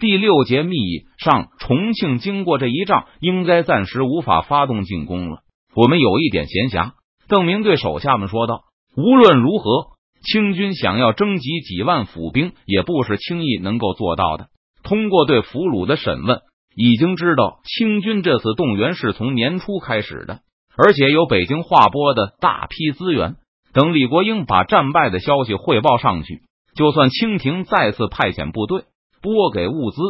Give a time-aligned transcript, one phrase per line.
[0.00, 5.40] 第六节密议上，重庆经过这一仗，应该暂时无法发动进攻了。
[5.76, 6.92] 我们有一点闲暇。
[7.28, 8.62] 邓明对手下们说道
[8.96, 9.88] ：“无论如何，
[10.22, 14.46] 清军想要征集几万府兵，也不是轻易能够做到的。
[14.82, 16.40] 通过对俘虏的审问，
[16.74, 20.40] 已经知道清军这次动员是从年初开始的，
[20.78, 23.36] 而且有北京划拨的大批资源。
[23.74, 26.40] 等李国英把战败的消息汇报上去，
[26.74, 28.84] 就算清廷再次派遣部队
[29.22, 30.00] 拨给物资，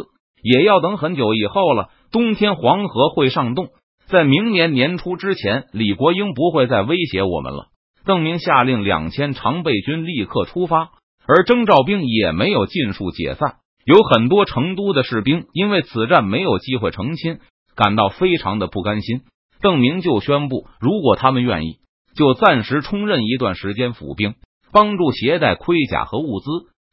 [0.41, 1.89] 也要等很久以后了。
[2.11, 3.69] 冬天黄河会上冻。”
[4.07, 7.67] 在明年年初之前，李国英不会再威胁我们了。
[8.03, 10.89] 邓明下令两千常备军立刻出发，
[11.25, 13.55] 而征召兵也没有尽数解散。
[13.85, 17.39] 有很多成都的士兵因为此战没有机会成亲，
[17.75, 19.21] 感到非常的不甘心。
[19.61, 21.77] 邓明就宣布，如果他们愿意，
[22.13, 24.35] 就暂时充任一段时间府兵，
[24.73, 26.49] 帮助携带盔甲和物资。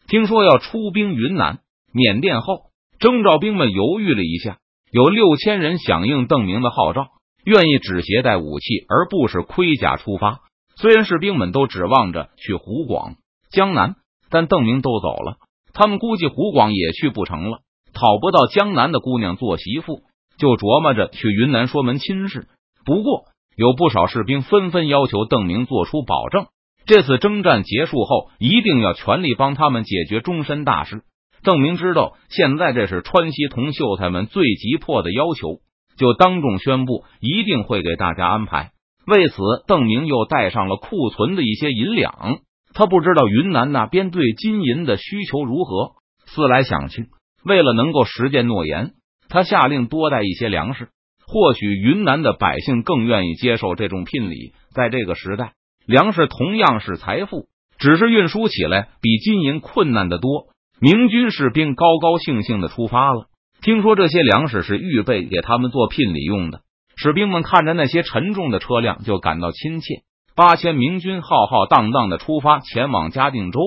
[0.07, 1.59] 听说要出兵云南、
[1.93, 4.59] 缅甸后，征召兵们犹豫了一下。
[4.91, 7.09] 有六千人响应邓明的号召，
[7.45, 10.41] 愿意只携带武器而不是盔甲出发。
[10.77, 13.17] 虽然士兵们都指望着去湖广、
[13.51, 13.97] 江南，
[14.31, 15.37] 但邓明都走了，
[15.75, 17.59] 他们估计湖广也去不成了，
[17.93, 20.03] 讨不到江南的姑娘做媳妇，
[20.39, 22.49] 就琢磨着去云南说门亲事。
[22.87, 23.25] 不过，
[23.57, 26.47] 有不少士兵纷纷要求邓明做出保证，
[26.87, 31.03] 这次征战结束后，一定要全力帮他们解决终身大事。
[31.43, 35.61] 邓明知道现在这是川西同秀才们最急迫的要求，
[35.97, 38.73] 就当众宣布一定会给大家安排。
[39.07, 42.41] 为此，邓明又带上了库存的一些银两。
[42.75, 45.93] 他不知道云南那边对金银的需求如何，
[46.27, 47.07] 思来想去，
[47.45, 48.93] 为了能够实践诺言，
[49.29, 50.89] 他下令多带一些粮食。
[51.27, 54.53] 或许云南的百姓更愿意接受这种聘礼。
[54.75, 55.53] 在这个时代，
[55.87, 60.47] 粮食同样是财富，只是运输起来比金银困难的多。
[60.81, 63.27] 明军士兵高高兴兴的出发了。
[63.61, 66.61] 听说这些粮食是预备给他们做聘礼用的。
[66.97, 70.03] 士兵们看着那些沉重的车辆，就感到亲切。
[70.37, 73.59] 八千明军浩浩荡荡的出发，前往嘉定州，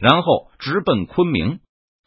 [0.00, 1.60] 然后直奔昆明。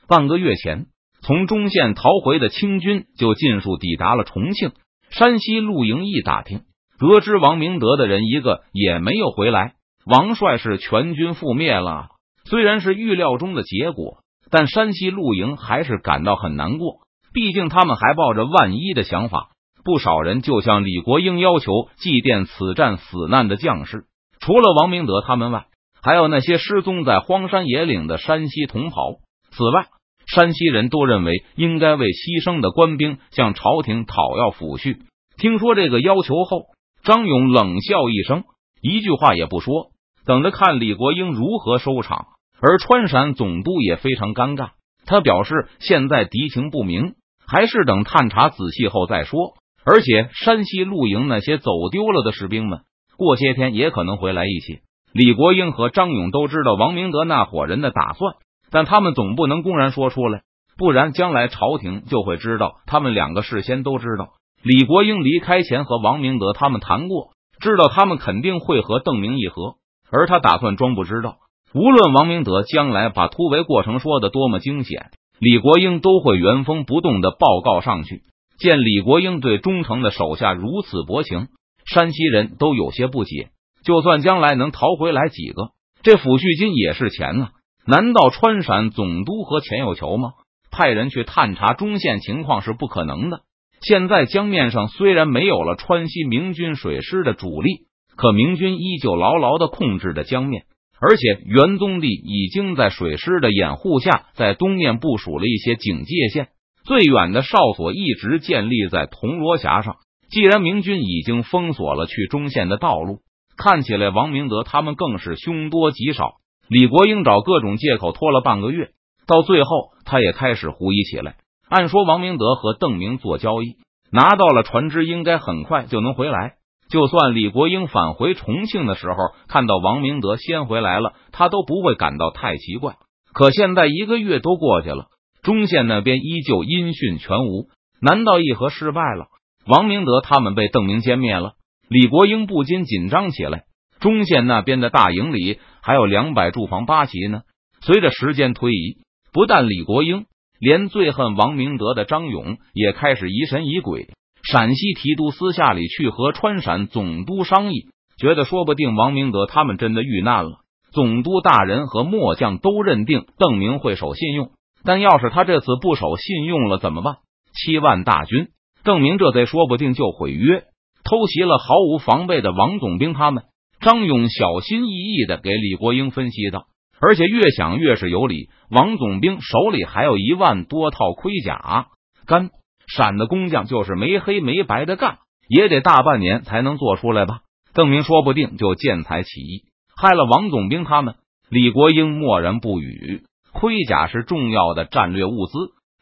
[0.10, 0.88] 半个月前，
[1.22, 4.72] 从中线逃回的清军就尽数抵达了重庆。
[5.10, 6.64] 山西陆营一打听，
[7.00, 9.76] 得知王明德的人一个也没有回来。
[10.06, 12.10] 王帅是全军覆灭了。
[12.44, 14.18] 虽然是预料中的结果。
[14.52, 17.02] 但山西陆营还是感到很难过，
[17.34, 19.50] 毕竟他们还抱着万一的想法。
[19.84, 24.06] 不少人就向李国英要求祭奠此战死难的将士，
[24.40, 25.66] 除了王明德他们外，
[26.02, 29.16] 还有那些失踪在荒山野岭的山西同袍。
[29.52, 29.88] 此外，
[30.28, 35.00] 山西人都认为应该为牺牲的官兵向朝廷讨要抚恤。
[35.38, 36.66] 听说这个要求后，
[37.04, 38.44] 张勇冷笑一声，
[38.82, 39.92] 一句话也不说，
[40.26, 42.28] 等着看李国英如何收场。
[42.62, 44.72] 而川陕总督也非常尴尬，
[45.06, 47.16] 他表示现在敌情不明，
[47.48, 49.54] 还是等探查仔细后再说。
[49.86, 52.82] 而且山西陆营那些走丢了的士兵们，
[53.18, 54.82] 过些天也可能回来一起。
[55.14, 58.36] 李国英和张勇都知道王明德那伙人的打算，
[58.70, 60.42] 但他们总不能公然说出来，
[60.78, 64.34] 不然将来朝廷就会知道他们两个事先都知道。
[64.62, 67.32] 李国英离开前和王明德他们谈过，
[67.62, 69.76] 知道他们肯定会和邓明议和，
[70.12, 71.38] 而他打算装不知道。
[71.74, 78.24] 无论王明德将来把突围过程说的多么惊险，李国英都会原封不动的报告上去。
[78.58, 81.48] 见李国英对忠诚的手下如此薄情，
[81.86, 83.50] 山西人都有些不解。
[83.84, 85.70] 就算将来能逃回来几个，
[86.02, 87.50] 这抚恤金也是钱呐。
[87.86, 90.32] 难道川陕总督和钱有求吗？
[90.72, 93.42] 派人去探查中线情况是不可能的。
[93.82, 100.64] 现在江面上虽然没有了川西明军水师的主力，可明军依旧牢牢的控制着江面。
[101.02, 106.50] 而且元宗帝已经在水师的掩护下，在东面部署了一些警戒线，
[106.84, 109.96] 最远的哨所一直建立在铜锣峡上。
[110.30, 113.20] 既然明军已经封锁了去中线的道路，
[113.58, 116.34] 看起来王明德他们更是凶多吉少。
[116.68, 118.90] 李国英找各种借口拖了半个月，
[119.26, 121.38] 到最后他也开始狐疑起来。
[121.68, 123.78] 按说王明德和邓明做交易，
[124.12, 126.59] 拿到了船只，应该很快就能回来。
[126.90, 129.16] 就算李国英返回重庆的时候
[129.48, 132.96] 看到王明德先回来了，他都不会感到太奇怪。
[133.32, 135.06] 可现在一个月都过去了，
[135.44, 137.68] 中线那边依旧音讯全无。
[138.02, 139.28] 难道议和失败了？
[139.68, 141.54] 王明德他们被邓明歼灭了？
[141.90, 143.66] 李国英不禁紧张起来。
[144.00, 147.42] 中线那边的大营里还有两百驻防八旗呢。
[147.82, 148.98] 随着时间推移，
[149.32, 150.26] 不但李国英，
[150.60, 154.08] 连最恨王明德的张勇也开始疑神疑鬼。
[154.44, 157.88] 陕西提督私下里去和川陕总督商议，
[158.18, 160.60] 觉得说不定王明德他们真的遇难了。
[160.92, 164.52] 总督大人和末将都认定邓明会守信用，
[164.84, 167.18] 但要是他这次不守信用了怎么办？
[167.54, 168.48] 七万大军，
[168.84, 170.64] 邓明这贼说不定就毁约，
[171.04, 173.14] 偷袭了毫无防备的王总兵。
[173.14, 173.44] 他们
[173.82, 176.66] 张勇小心翼翼的给李国英分析道，
[177.00, 178.50] 而且越想越是有理。
[178.72, 181.88] 王总兵手里还有一万多套盔甲，
[182.26, 182.50] 干
[182.90, 187.42] 闪的工匠就是没黑没白的干，也得大半年才能做出来吧？
[187.74, 189.64] 邓明说不定就见财起意，
[189.96, 191.16] 害了王总兵他们。
[191.50, 193.24] 李国英默然不语。
[193.52, 195.54] 盔甲是重要的战略物资，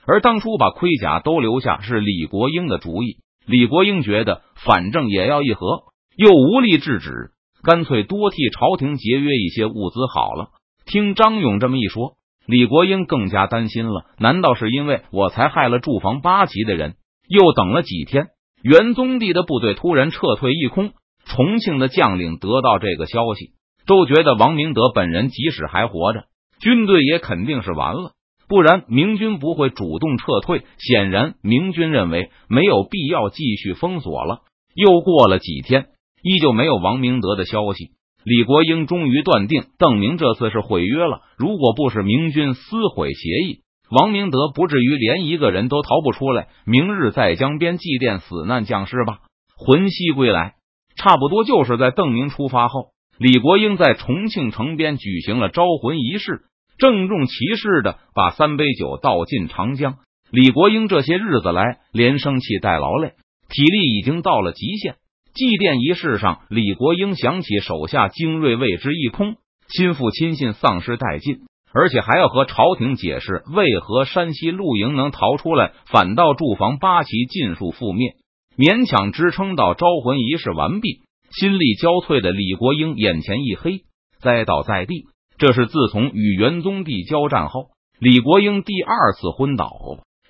[0.06, 3.20] 而当初把盔甲都留下是李国英的主意。
[3.46, 5.84] 李国英觉得反正也要议和，
[6.18, 7.32] 又无力制止，
[7.64, 10.50] 干脆多替朝廷节约一些物资好了。
[10.86, 12.17] 听张勇这么一说，
[12.48, 14.06] 李国英更加担心了。
[14.18, 16.96] 难道是因为我才害了驻防八旗的人？
[17.28, 18.28] 又等了几天，
[18.64, 20.94] 元宗帝的部队突然撤退一空。
[21.26, 23.52] 重庆的将领得到这个消息，
[23.86, 26.24] 都觉得王明德本人即使还活着。
[26.62, 28.14] 军队也肯定是完了，
[28.48, 30.64] 不然明军不会主动撤退。
[30.78, 34.40] 显然，明军认为没有必要继续封锁了。
[34.74, 35.88] 又过了几天，
[36.24, 37.92] 依旧没有王明德的消息。
[38.30, 41.22] 李国英终于断定，邓明这次是毁约了。
[41.38, 46.50] 如果不是明军撕毁协议，王明德不至于连一个人都逃不出来。
[46.66, 49.20] 明日在江边祭奠死难将士吧，
[49.56, 50.56] 魂兮归来。
[50.98, 52.88] 差不多就是在邓明出发后。
[53.18, 56.42] 李国英在重庆城边举行了招魂仪式，
[56.78, 60.00] 郑重其事的把三杯酒倒进长江。
[60.32, 63.14] 李国英这些日子来连生气带劳累，
[63.48, 64.96] 体力已经到了极限。
[65.38, 69.36] 祭奠仪式上，李国英想起手下精锐为之一空，
[69.70, 71.42] 心腹亲信丧失殆尽，
[71.72, 78.16] 而且还要和朝廷解释为何山西露营能逃出来，反倒驻防八旗尽数覆灭，
[78.58, 81.04] 勉强支撑到招魂仪式完毕。
[81.30, 83.82] 心力交瘁的李国英眼前一黑，
[84.20, 85.04] 栽倒在地。
[85.38, 87.68] 这是自从与元宗帝交战后，
[88.00, 89.70] 李国英第二次昏倒。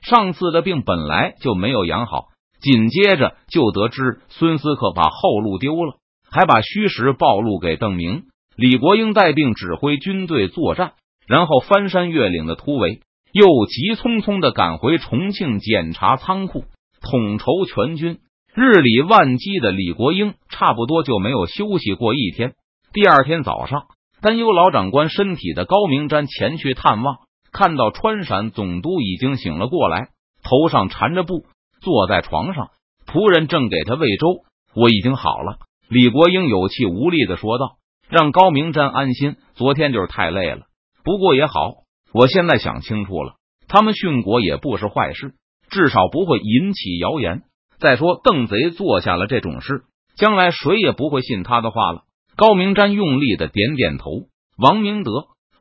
[0.02, 2.26] 上次的病本来就没有养好，
[2.60, 5.98] 紧接着就得知孙思克把后路丢了，
[6.30, 8.24] 还把虚实暴露给邓明。
[8.56, 10.94] 李国英带病指挥军队作战，
[11.28, 13.02] 然后翻山越岭的突围，
[13.32, 16.64] 又急匆匆的赶回重庆检查仓库，
[17.02, 18.20] 统筹全军。
[18.56, 22.56] 日理万机的李国英差不多就没有休息过一天。
[22.92, 23.84] 第二天早上，
[24.20, 27.18] 担忧老长官身体的高明瞻前去探望，
[27.52, 30.08] 看到川陕总督已经醒了过来，
[30.42, 31.46] 头上缠着布，
[31.88, 32.72] 坐在床上，
[33.06, 34.44] 仆人正给他喂粥。
[34.76, 37.78] 我已经好了，李国英有气无力的说道
[38.12, 40.64] ：“让高明瞻安心，昨天就是太累了。
[41.06, 41.76] 不过也好，
[42.14, 43.36] 我现在想清楚了，
[43.70, 45.36] 他们殉国也不是坏事，
[45.70, 47.44] 至少不会引起谣言。”
[47.80, 49.84] 再说，邓贼做下了这种事，
[50.18, 52.02] 将来谁也不会信他的话了。
[52.36, 54.12] 高明瞻用力的点点头。
[54.58, 55.12] 王明德、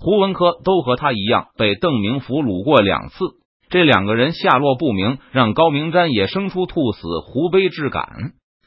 [0.00, 3.14] 胡文科都和他一样被邓明俘虏过两次，
[3.68, 8.06] 这两个人下落不明，让高明瞻也生出兔死狐悲之感。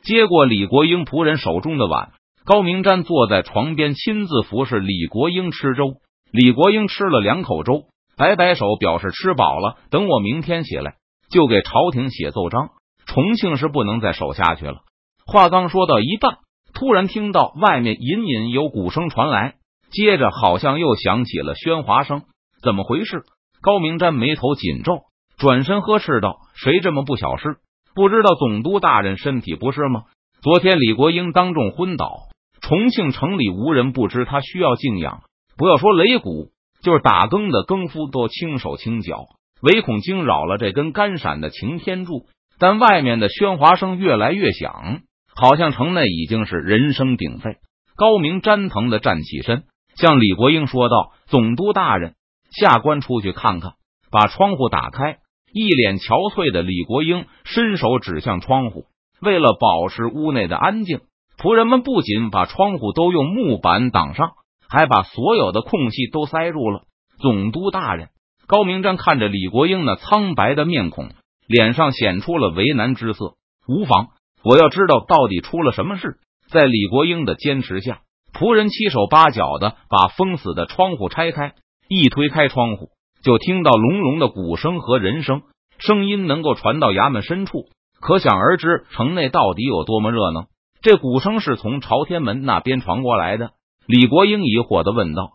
[0.03, 2.11] 接过李国英仆人手中的碗，
[2.45, 5.95] 高明瞻坐在床边，亲自服侍李国英吃粥。
[6.31, 7.85] 李国英吃了两口粥，
[8.17, 9.77] 摆摆手表示吃饱了。
[9.89, 10.95] 等我明天起来，
[11.31, 12.69] 就给朝廷写奏章。
[13.05, 14.81] 重庆是不能再守下去了。
[15.25, 16.37] 话刚说到一半，
[16.73, 19.55] 突然听到外面隐隐有鼓声传来，
[19.91, 22.23] 接着好像又响起了喧哗声。
[22.61, 23.23] 怎么回事？
[23.61, 25.01] 高明瞻眉头紧皱，
[25.38, 27.57] 转身呵斥道：“谁这么不小事？
[27.94, 30.04] 不知道总督大人身体不适吗？
[30.42, 32.30] 昨天李国英当众昏倒，
[32.61, 35.21] 重庆城里无人不知他需要静养。
[35.57, 36.51] 不要说擂鼓，
[36.81, 39.25] 就是打更的更夫都轻手轻脚，
[39.61, 42.28] 唯恐惊扰了这根干闪的擎天柱。”
[42.61, 44.99] 但外面的喧哗声越来越响，
[45.33, 47.56] 好像城内已经是人声鼎沸。
[47.95, 49.63] 高明詹疼的站起身，
[49.95, 52.16] 向李国英说道：“总督大人，
[52.51, 53.73] 下官出去看看。”
[54.11, 55.19] 把窗户打开，
[55.53, 58.85] 一脸憔悴的李国英伸手指向窗户。
[59.21, 61.01] 为了保持屋内的安静，
[61.37, 64.31] 仆人们不仅把窗户都用木板挡上，
[64.68, 66.81] 还把所有的空隙都塞住了。
[67.19, 68.09] 总督大人，
[68.47, 71.09] 高明瞻看着李国英那苍白的面孔。
[71.47, 73.33] 脸上显出了为难之色。
[73.68, 74.09] 无妨，
[74.44, 76.18] 我要知道到底出了什么事。
[76.47, 78.01] 在李国英的坚持下，
[78.33, 81.53] 仆人七手八脚的把封死的窗户拆开，
[81.89, 82.91] 一推开窗户，
[83.23, 85.41] 就听到隆隆的鼓声和人声，
[85.79, 87.65] 声音能够传到衙门深处，
[87.99, 90.45] 可想而知城内到底有多么热闹。
[90.83, 93.53] 这鼓声是从朝天门那边传过来的。
[93.87, 95.31] 李国英疑惑的问道：“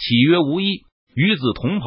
[0.00, 1.84] 岂曰无衣，与子同袍？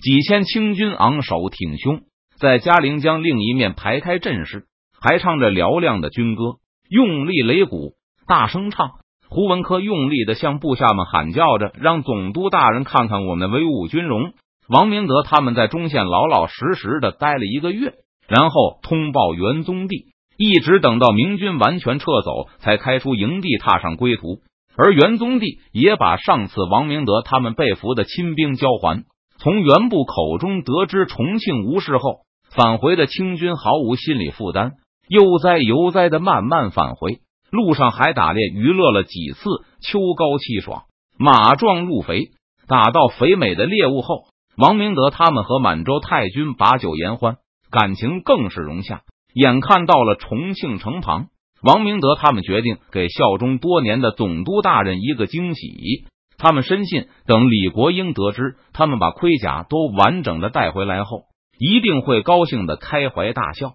[0.00, 2.00] 几千清军昂首挺胸。”
[2.40, 4.64] 在嘉陵江另一面排开阵势，
[4.98, 6.56] 还唱着嘹亮的军歌，
[6.88, 7.92] 用力擂鼓，
[8.26, 8.92] 大声唱。
[9.34, 14.32] 胡文科用力的向部下们喊叫着：“让总督大人看看我们威武军容！”
[14.70, 17.94] 王明德他们在中县老老实实的待了一个月，
[18.28, 20.04] 然后通报元宗帝，
[20.38, 24.38] 一直等到明军完全撤走，才开出营地，踏上归途。
[24.76, 29.02] 而元宗帝也把上次王明德他们被俘的亲兵交还。
[29.38, 32.20] 从袁部口中得知重庆无事后，
[32.54, 34.74] 返回的清军毫无心理负担，
[35.08, 37.18] 悠哉悠哉的慢慢返回。
[37.54, 39.48] 路上还打猎娱乐了几次，
[39.80, 42.30] 秋高气爽，马壮鹿肥。
[42.66, 44.24] 打到肥美的猎物后，
[44.56, 47.36] 王明德他们和满洲太君把酒言欢，
[47.70, 49.02] 感情更是融洽。
[49.32, 51.26] 眼看到了重庆城旁，
[51.62, 56.06] 王明德他们决定给效忠多年的总督大人一个惊喜。
[56.36, 63.74] 他们深信，等李国英得知他们把盔甲都完整的带回来后，一定会高兴的开怀大笑。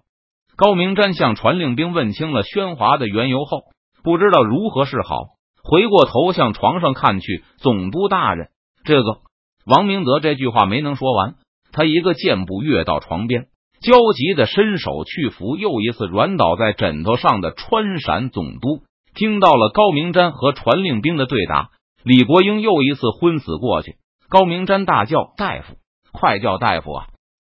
[0.60, 3.62] 高明瞻向传令兵问清了喧哗的缘由后，
[4.04, 5.16] 不知道如何是好，
[5.64, 7.42] 回过头向床上看去。
[7.56, 8.50] 总督大人，
[8.84, 9.20] 这个
[9.64, 11.36] 王明德这句话没能说完，
[11.72, 13.46] 他一个箭步跃到床边，
[13.80, 18.82] 焦急的伸手去扶又一次软倒在枕头上的川陕总督。
[19.14, 21.70] 听到了高明瞻和传令兵的对答。
[22.04, 23.94] 李国英又一次昏死过去。
[24.28, 25.76] 高明瞻大叫：“大夫，
[26.12, 27.06] 快叫大夫啊！”